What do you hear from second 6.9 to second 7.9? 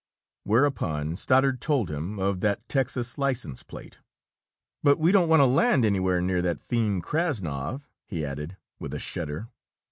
Krassnov,"